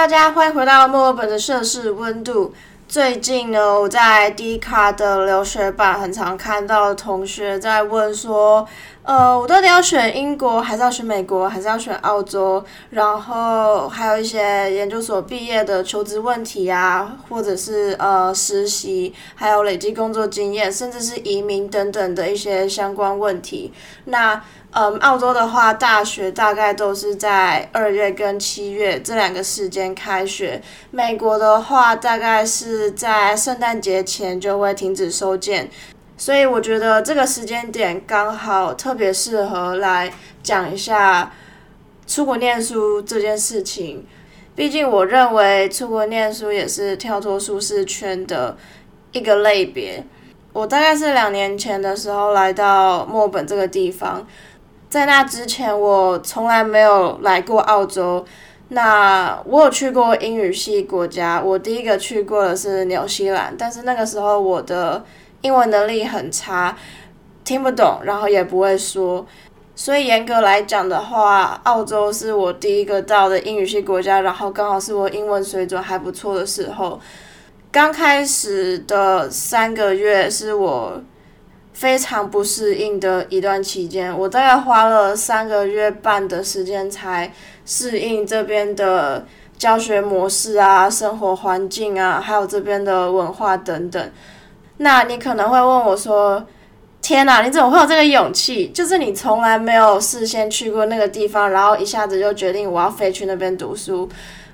[0.00, 2.54] 大家欢迎回到墨尔本的摄氏温度。
[2.88, 8.66] 最近呢，我在 D 卡的留学版很常看到同学在问说，
[9.10, 12.64] 呃，我到底要选英国，还是要选美国，还是要选澳洲？
[12.90, 23.72] 然后还有一些研究所毕业的求职问题啊，或者是呃实习，还有累积工作经验，甚至是移民等等的一些相关问题。
[24.04, 30.62] 那嗯，澳洲的话，大学大概都是在二月跟七月这两个时间开学。
[30.92, 35.68] 美国的话，大概是在圣诞节前就会停止收件，
[36.20, 41.32] 所以我觉得这个时间点刚好特别适合来讲一下
[42.06, 44.06] 出国念书这件事情。
[44.54, 48.54] 毕竟，我认为出国念书也是跳脱舒适圈的
[49.12, 50.04] 一个类别。
[50.52, 54.26] 我大概是两年前的时候来到墨本这个地方。
[54.90, 58.26] 在那之前，我从来没有来过澳洲。
[58.68, 65.02] 那我有去过英语系国家，我第一个去过的是纽西兰，但是那个时候我的
[65.42, 66.76] 英文能力很差，
[67.44, 69.26] 听不懂，然后也不会说。
[69.74, 77.00] 所以严格来讲的话，澳洲是我第一个到的英语系国家，然后刚好是我英文水准还不错的时候。
[77.72, 81.02] 刚开始的三个月是我。
[81.72, 87.32] 非常不适应的一段期间，我大概花了三个月半的时间才
[87.64, 89.24] 适应这边的
[89.56, 94.10] 教学模式啊、生活环境啊，还有这边的文化等等。
[94.82, 96.46] 那你可能会问我说
[97.00, 98.68] ：“天哪，你怎么会有这个勇气？
[98.68, 104.08] 就是你从来没有事先去过那个地方，然后一下子就决定我要飞去那边读书。”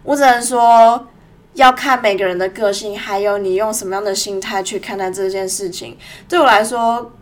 [0.05, 1.07] 我只能说，
[1.55, 5.97] 要看每个人的个性，还有你用什么样的心态去看待这件事情。
[6.29, 7.13] 对我来说。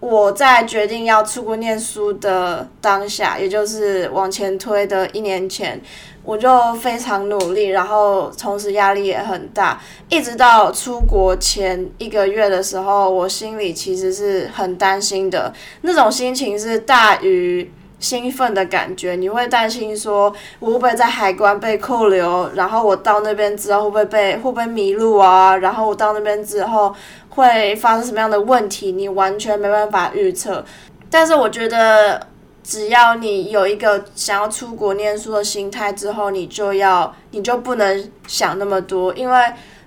[0.00, 5.80] 我在决定要出国念书的当下，也就是往前推的一年前，
[6.24, 9.80] 我就非常努力，然后同时压力也很大。
[10.08, 15.52] 一直到出国前一个月的时候，我心里其实是很担心的，
[15.82, 17.70] 那种心情是大于
[18.00, 19.14] 兴奋的感觉。
[19.14, 22.50] 你会担心说，我会不会在海关被扣留？
[22.54, 25.56] 然后我到那边之后会不会被会不会迷路啊？
[25.56, 26.94] 然后我到那边之后。
[27.34, 30.64] 会发生什么样的问题，你完全没办法预测。
[31.10, 32.24] 但是我觉得，
[32.64, 39.38] 只要你有一个想要出国念书的心态之后，你就要，你就不能想那么多，因为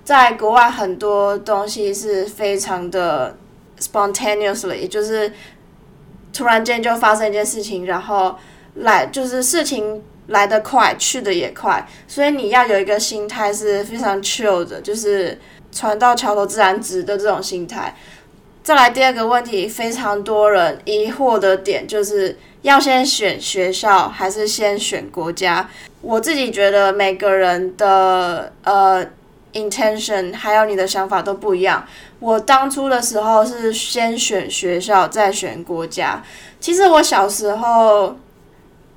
[0.06, 3.36] 在国外很多东西是非常的
[3.80, 5.34] spontaneously，就是
[6.32, 8.38] 突然间就发生一件事情，然后
[8.76, 15.38] 来就是事情来得快，去的也快，所以你要有一个心态是非常 chill 的，就是。
[15.70, 17.94] 船到桥头自然直的这种心态。
[18.64, 22.36] 再来第二个问题，非常多人疑惑的点就是
[22.68, 25.70] 要先选学校还是先选国家？
[26.02, 29.06] 我自己觉得每个人的呃
[29.54, 31.86] intention 还有你的想法都不一样。
[32.20, 36.22] 我当初的时候是先选学校再选国家。
[36.60, 38.18] 其实我小时候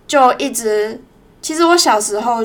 [0.07, 1.01] 就一直，
[1.41, 2.45] 其实我小时候。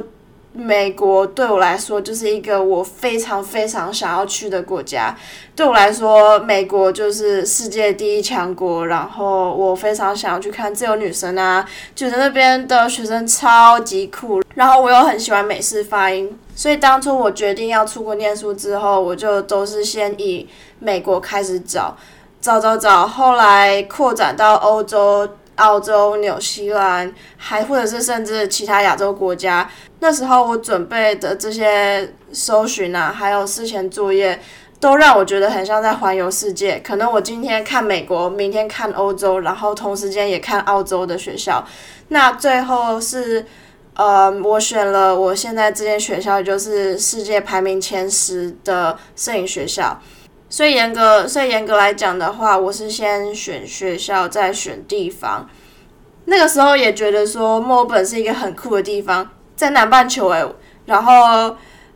[0.56, 5.14] 美国对我来说就是一个我非常非常想要去的国家。
[5.54, 8.88] 对我来说，美国就是世界第一强国。
[8.88, 14.42] 然后我非常想要去看自由女神啊，觉得那边的学生超级酷。
[14.54, 20.48] 然后我又很喜欢美式发音，所以当初我决定要出国念书之后，我就都是先以
[20.80, 21.98] 美国开始找，
[22.40, 25.28] 找找找，后来扩展到欧洲。
[25.56, 34.40] 澳洲、纽西兰，还或者是甚至其他亚洲国家，那时候我准备的这些搜寻啊，还有事前作业，
[34.80, 36.80] 都让我觉得很像在环游世界。
[36.80, 41.66] 可能我今天看美国，明天看欧洲，然后同时间也看澳洲的学校。
[42.10, 43.46] 那最后是，
[43.96, 50.00] 呃，我选了我现在这间学校，就是世界排名前十的摄影学校。
[50.48, 55.50] 所以严格，所以严格来讲的话，我是先选学校，再选地方。
[56.26, 60.46] 那个时候也觉得说墨尔本是一个很酷的地方，在南半球诶。
[60.86, 61.56] 然后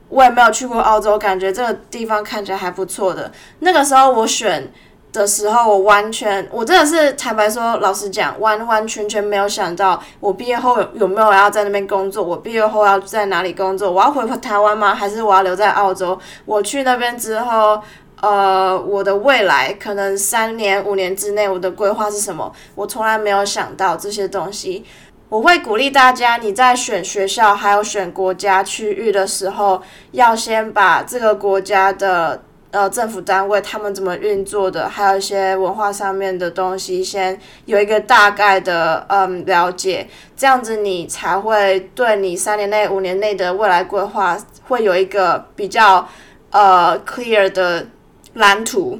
[0.09, 3.31] 我也没有去过澳洲，感觉这个地方看起来还不错的。
[3.59, 4.71] 那个时候我选
[5.13, 14.93] 的时候，我完全，我真的是坦白说，老实讲，完完全全没有想到我毕业后有有没有要在那边工作，我毕业后要在哪里工作，我要回台湾吗？
[14.93, 16.19] 还是我要留在澳洲？
[16.45, 17.81] 我去那边之后。
[18.21, 22.51] 呃，我的未来可能三年、五年之内，我的规划是什么？
[22.75, 24.83] 我从来没有想到这些东西。
[25.29, 29.81] 我会鼓励大家，你在选学校还有选国家区域的时候，
[30.11, 44.35] 要先把这个国家的呃政府单位他们怎么运作的，还有一些文化上面的东西，先有一个大概的嗯了解，这样子你才会对你三年内、五年内的未来规划
[44.67, 46.09] 会有一个比较
[46.49, 47.85] 呃 clear 的
[48.33, 48.99] 蓝图。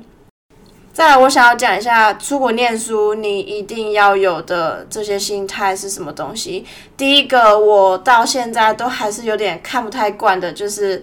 [0.92, 6.66] 再来，我想要讲一下出国念书你一定要有的这些心态是什么东西。
[6.98, 11.02] 第一个，我到现在都还是有点看不太惯的，就是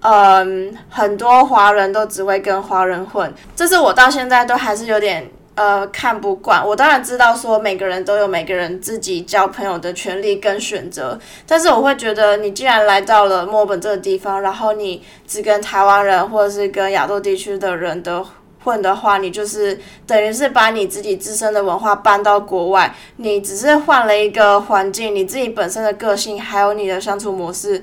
[0.00, 6.66] 嗯，很多华人都只会跟华人混，这是我到现在都还是有点呃看不惯。
[6.66, 18.24] 我当然知道说每个人都有每个人自己交朋友的权利跟选择，但是我会觉得你既然来到了墨本这个地方，然后你只跟台湾人或者是跟亚洲地区的人的。
[18.64, 19.76] 混的话，你就是
[20.06, 27.82] 等于是把你自己自身的文化搬到国外，你只是换了一个环境，你自己本身的个性还有你的相处模式，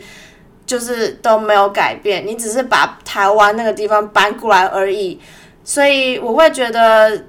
[0.65, 5.19] 就是都没有改变，你只是把台湾那个地方搬过来而已。
[5.65, 7.25] 所以我会觉得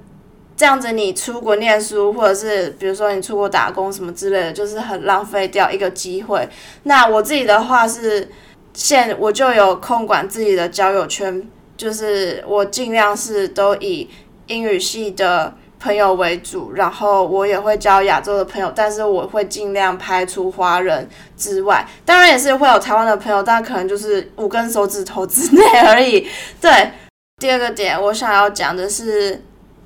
[0.61, 6.47] 这样子，你出国念书，或者是比如说你出国打工什么之类的，就是很浪费掉一个机会。
[6.83, 8.29] 那我自己的话是，
[8.75, 11.49] 现我就有空管自己的交友圈。
[11.79, 14.07] 就是我尽量是都以
[14.49, 21.09] 英语系的朋友为主，然后我也会交亚洲的朋友，但是我会尽量排除华人
[21.39, 26.29] 之外，当然也是会有台湾的朋友，但可能就是五根手指头之内而已。
[26.61, 26.91] 对，
[27.39, 29.43] 第二个点我想要讲的是，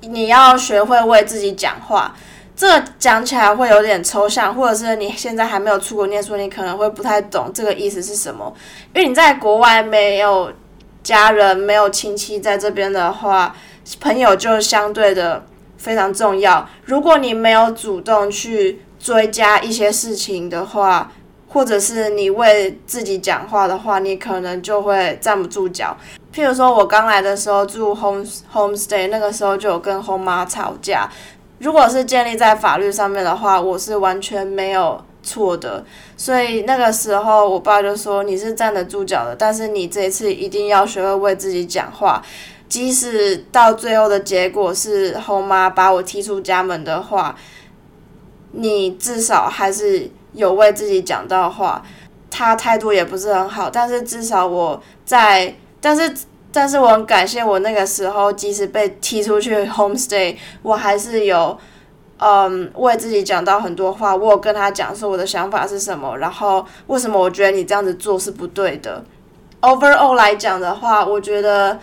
[0.07, 2.15] 你要学会为自己讲话。
[2.55, 8.53] 这讲起来会有点抽象，或者是你现在还没有出国念书，你可能会不太懂这个意思是什么，
[8.93, 10.51] 因为你在国外没有。
[11.03, 13.55] 家人没有亲戚在这边的话，
[13.99, 15.45] 朋友就相对的
[15.77, 16.67] 非常重要。
[16.83, 21.11] 如果你没有主动去追加一些事情的话，
[21.55, 25.95] 或者是你为自己讲话的话，你可能就会站不住脚。
[26.33, 31.09] 譬如说，我刚来的时候住 home homestay，那个时候就有跟后妈吵架。
[31.59, 35.01] 如果是建立在法律上面的话，我是完全没有。
[35.23, 35.83] 错的，
[36.15, 42.21] 所以那个时候我爸就说你是站得住脚的，但是你这一次一定要学会为自己讲话，
[42.69, 47.35] 即使到最后的结果是后妈把我踢出家门的话，
[48.51, 51.83] 你至少还是有为自己讲到话。
[52.29, 56.13] 他态度也不是很好，但是至少我在，但是
[56.51, 61.57] 但是我很感谢我那个时候，即使被踢出去 homestay，我还是有。
[62.17, 69.03] 嗯，为自己讲到很多话，我有跟他讲说我的想法是什么，然后为什么我觉得你这样子做是不对的。
[69.59, 71.77] Overall 来讲的话，我觉得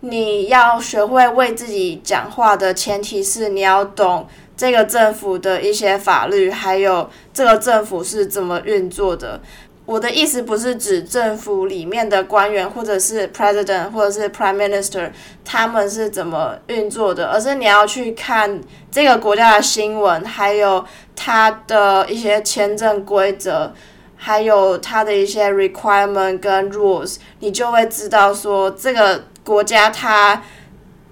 [0.00, 4.26] 你要学会为自己讲话的前提是你要懂
[4.56, 9.40] 这个政府的一些法律，还有这个政府是怎么运作的。
[9.84, 15.08] 我的意思不是指政府里面的官员，或者是 president，或者是 prime minister，
[15.44, 18.60] 他们是怎么运作的，而是你要去看
[18.90, 23.72] 这个国家的新闻，还有它的一些签证规则，
[24.16, 30.42] 还有它的一些 requirement 跟 rules，你就会知道说这个国家它，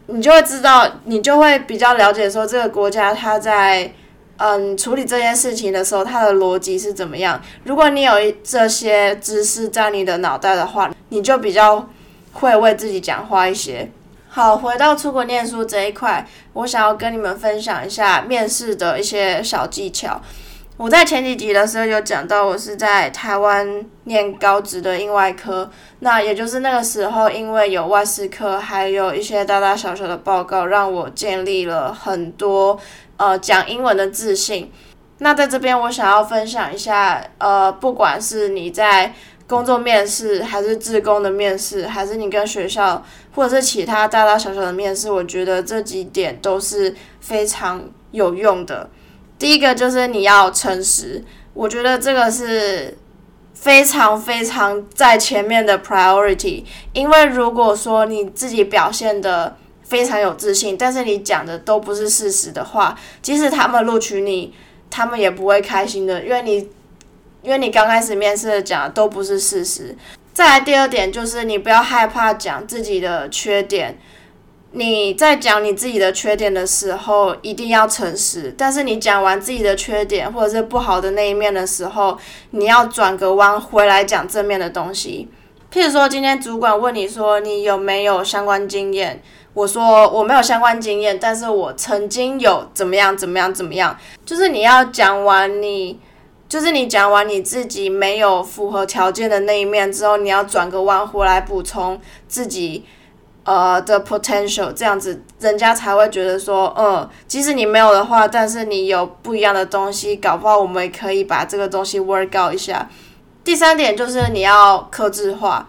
[0.07, 3.93] 你就会知道，你就会比较了解说这个国家它在。
[4.37, 7.41] 嗯，处理这件事情的时候，它的逻辑是怎么样？
[7.63, 11.89] 如果你有这些知识在你的脑袋的话，你就比较
[12.33, 13.89] 会为自己讲话一些。
[14.29, 20.21] 好，回到出国念书这一块，我想要跟你们分享一下面试的一些小技巧。
[20.77, 32.79] 我在前几集的时候有讲到，我是在台湾念高职的英外科，那也就是那个时候，因为有外事科，还有一些大大小小的报告，让我建立了很多。
[33.17, 34.73] 呃，讲英文的自信。
[35.19, 39.15] 那在这边，我想要分享一下，呃，不管是你在
[39.47, 43.01] 工作面试，还是自工的面试，还是你跟学校，
[43.33, 48.91] 或者是其他大大小小的面试，我觉得这几点都是非常有用的。
[49.45, 51.23] 第一个就是你要诚实，
[51.53, 52.97] 我觉得这个是
[53.53, 59.59] 非常非常在前面的 priority，因为如果说你自己表现的。
[59.87, 64.55] 非常有自信，但是你讲的都不是事实的话，即使他们录取你，
[64.91, 66.71] 他们也不会开心的，因为你，
[67.43, 69.95] 因为你刚开始面试讲的都不是事实。
[70.33, 73.99] 再来第二点就是，你不要害怕讲自己的缺点。
[74.77, 78.53] 你在讲你自己的缺点的时候，一定要诚实。
[78.59, 82.19] 但是你讲完自己的缺点或者是不好的那一面的时候，
[82.51, 85.29] 你要转个弯回来讲正面的东西。
[85.73, 89.23] 譬如说，今天主管问你说你有没有相关经验？
[89.53, 96.01] 我说我没有相关经验，但是我曾经有怎么样怎么样怎么样，就是你要讲完你，
[96.49, 102.85] 就是你讲完你自己没有符合条件的那一面之后，你要转个弯回来补充自己
[103.45, 112.89] 呃的 potential，这样子人家才会觉得说，嗯，即使你没有的话，但是你有不一样的东西，搞不好我们也可以把这个东西 work out 一下。
[113.45, 115.69] 第三点就是你要克制化，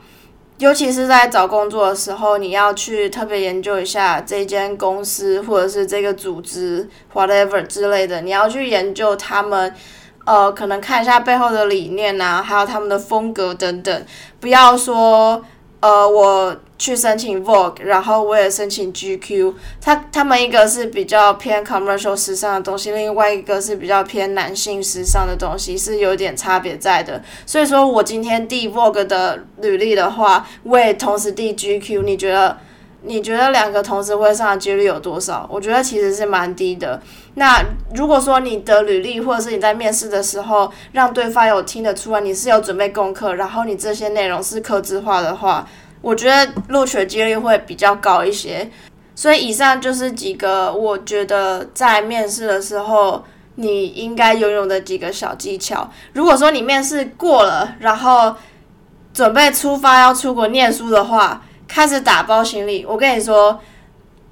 [0.57, 9.75] 尤其是在找工作的时候，你要去特别研究一下这间公司或者是这个组织 whatever 之类的，你要去研究他们，
[10.25, 14.05] 呃，可能看一下背后的理念啊，还有他们的风格等等，
[14.39, 15.43] 不要说。
[15.85, 27.23] 呃，我去申请 Vogue，然后我也申请 GQ，他他们一个是比较偏 commercial 时尚的东西，另外一个是比较偏男性时尚的东西，是有点差别在的。
[27.45, 32.57] 所以说我今天递 Vogue 的履历的话，我也同时递 GQ，你觉得
[33.05, 35.47] 你觉得两个同时会上的几率有多少？
[35.51, 37.01] 我觉得其实是蛮低的。
[37.35, 45.67] 那如果说你的履历或者是你在面试的时候，让对方有听得出来你是有准备功课，然后你这些内容是克制化的话，
[46.01, 48.69] 我觉得录取几率会比较高一些。
[49.15, 53.23] 所以以上就是几个我觉得在面试的时候
[53.55, 55.89] 你应该拥有的几个小技巧。
[56.13, 58.35] 如果说你面试过了，然后
[59.13, 61.41] 准备出发要出国念书的话，
[61.75, 63.59] 开始打包行李，我跟你说。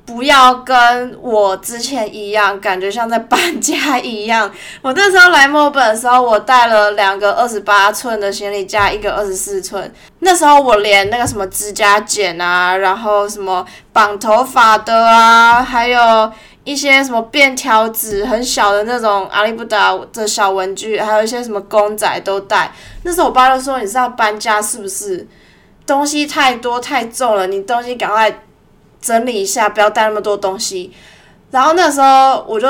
[0.05, 4.51] 不要跟我之前一样，感觉像在搬家一样。
[4.83, 9.89] 我那时候来墨本的时候，我带了两个二十八寸的行李架，一个二十四寸。
[10.19, 16.29] 那时候我连那个什么指甲剪啊，然后什么绑头发的啊，还有
[16.65, 22.69] 一些什么便条纸，很小的那种阿里不达的小文具，还有一些什么公仔都带。
[23.03, 25.25] 那时候我爸就说：“你是要搬家是不是？
[25.85, 28.33] 东西太多太重了，你东西赶快。”
[29.03, 30.89] 整理一下，不要带那么多东西。
[31.51, 32.67] 然后那时候我就，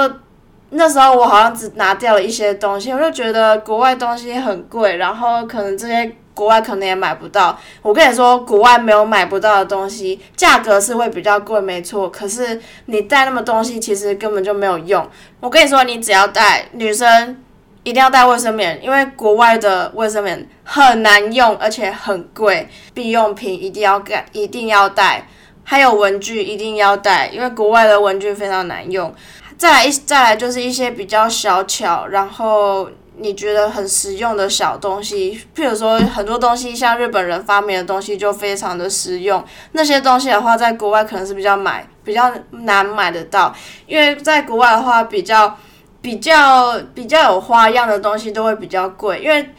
[0.71, 7.55] 那时候我好像只拿掉了一些东西，我就觉得国外东西很贵，然后可能这些国外可能也买不到。
[7.83, 12.09] 我跟你说，国外没有买不到的东西，价格是会比较贵，没错。
[12.09, 15.07] 可是你带那么东西，其实根本就没有用。
[15.39, 17.37] 我跟你说，你只要带，女生
[17.83, 22.67] 一定要带卫生棉，因为国外的卫生棉很难用，而且很贵。
[22.93, 25.27] 必用品一定要带，一定要带。
[25.65, 29.13] 还有文具一定要带，因为国外的文具非常难用。
[29.57, 39.41] 再来一再来就是一些比较小巧，然后你觉得很实用的小东西，譬如说很多东西像日本人发明的东西就非常的实用。
[39.73, 45.57] 那些东西的话，在国外可能是比较买比较难买得到，因为在国外的话比较
[46.03, 49.49] 比较比较有花样的东西都会比较贵，因为。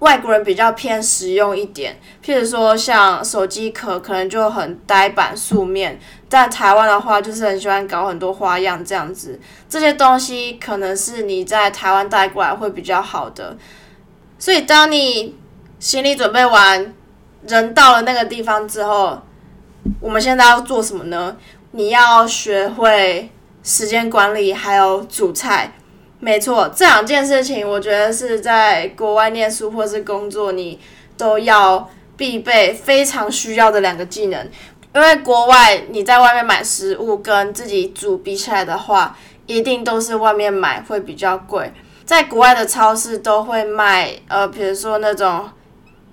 [0.00, 9.40] 外国人比较偏实用一点，譬如说像手机壳可能就很呆板素面，但台湾的话就是很喜欢搞很多花样这样子。
[9.68, 13.58] 这些东西可能是你在台湾带过来会比较好的。
[14.38, 15.36] 所以当你
[15.80, 16.94] 行李准备完，
[17.48, 19.20] 人到了那个地方之后，
[19.98, 21.36] 我们现在要做什么呢？
[21.72, 23.28] 你要学会
[23.64, 25.72] 时间管理，还有煮菜。
[26.20, 30.78] 没错，这两件事情我觉得是在国外念书或是工作，你
[31.16, 34.48] 都要必备、非常需要的两个技能。
[34.94, 41.72] 因为国外你在外面买食物跟自己煮比起来的话，一定都是外面买会比较贵。
[42.04, 45.48] 在国外的超市都会卖，呃，比如说那种。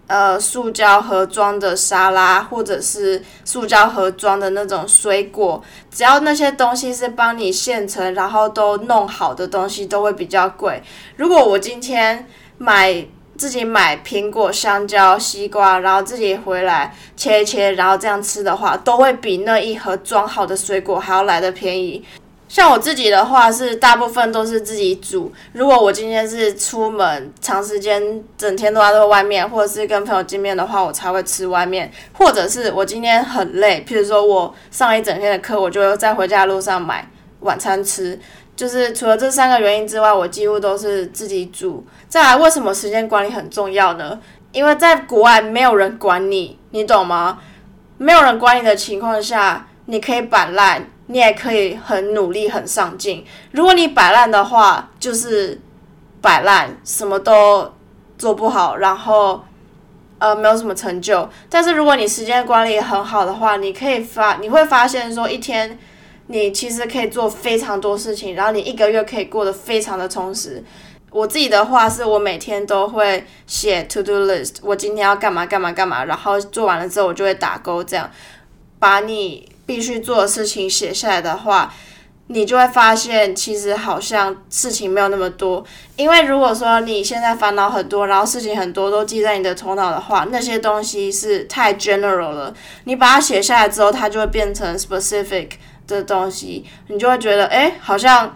[0.07, 10.83] 呃，塑胶盒装的沙拉，或者是塑胶盒装的那种水果，只要那些东西是帮你现成，然后都弄好的东西，都会比较贵。
[11.15, 12.27] 如果我今天
[12.59, 13.03] 买
[13.35, 22.05] 自己买苹果、香蕉、西瓜，然后自己回来切一切，然后这样吃的话，都会比那一盒装好的水果还要来的便宜。
[22.47, 25.31] 像我自己的话，是大部分都是自己煮。
[25.53, 31.91] 如果我今天是出门长时间，整天都在外面，或者是跟朋友见面的话，我才会吃外面。
[32.13, 37.09] 或者是我今天很累，譬如说我上一整天的课，我就在回家的路上买
[37.39, 38.17] 晚餐吃。
[38.55, 41.85] 就是除了这三个原因之外，我几乎都是自己煮。
[42.07, 44.17] 再来，为什么时间管理很重要呢？
[44.53, 47.39] 因为在国外没有人管你，你懂吗？
[47.97, 50.87] 没有人管你的情况下，你可以摆烂。
[51.07, 53.23] 你也可以很努力、很上进。
[53.51, 55.61] 如果你摆烂的话，就是
[56.19, 57.71] 摆烂，什么都
[58.17, 59.43] 做不好，然后
[60.17, 61.29] 呃没有什么成就。
[61.47, 65.77] 但是如果你时间管理很好的话，你可以发，你会发现说一天
[66.25, 70.63] 你其实可以做非常多事情，然后你一个月可以过得非常的充实。
[71.11, 78.09] 我自己的话是我每天都会写 to do list，我今天要干嘛干嘛干嘛，然后做完了之后我就会打勾，这样
[78.79, 79.47] 把你。
[79.65, 81.73] 必须做的事情写下来的话，
[82.27, 85.63] 你就会发现，其实好像事情没有那么多。
[85.95, 92.53] 因为如果说你现在烦恼很多，然后事情很多都记在你的头脑的话，那些东西是太 general 了。
[92.85, 95.51] 你把它写下来之后，它就会变成 specific
[95.87, 98.35] 的东西，你就会觉得，哎，好像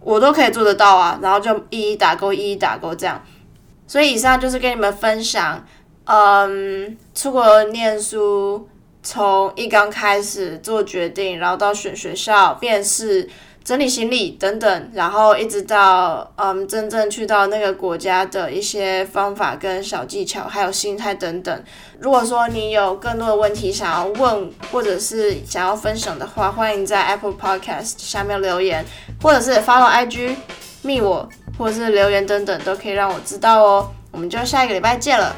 [0.00, 3.22] 我都可以做得到啊，然后就一一打勾，一一打勾这样。
[3.86, 5.64] 所以以上就是跟你们分享，
[6.04, 8.68] 嗯，出国念书。
[9.06, 13.28] 从一刚开始做决定，然后到选学校、面试、
[13.62, 21.64] 整理行李等等，然后一直到嗯真正去到那个国家的一些方法跟小技巧，还有心态等等。
[22.00, 28.84] 如果说你有更多的问题想要问，或者是想要分享的话，欢迎在 Apple Podcast 下面留言，
[29.22, 30.34] 或者是 follow IG
[30.82, 33.88] 密我，或者是留言等等，都可以让我知道哦。
[34.10, 35.36] 我们就下一个礼拜见了。